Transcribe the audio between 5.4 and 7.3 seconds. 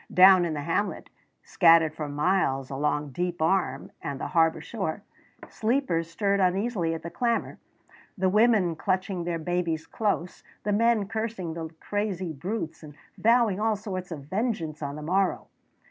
sleepers stirred uneasily at the